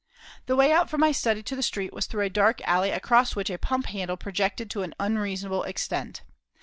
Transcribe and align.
The 0.47 0.55
way 0.55 0.71
out 0.71 0.89
from 0.89 1.01
my 1.01 1.11
study 1.11 1.43
to 1.43 1.55
the 1.55 1.61
street 1.61 1.93
was 1.93 2.07
through 2.07 2.25
a 2.25 2.29
dark 2.31 2.59
alley 2.67 2.89
across 2.89 3.35
which 3.35 3.51
a 3.51 3.59
pump 3.59 3.85
handle 3.85 4.17
projected 4.17 4.67
to 4.71 4.81
an 4.81 4.95
unreasonable 4.99 5.61
extent. 5.61 6.23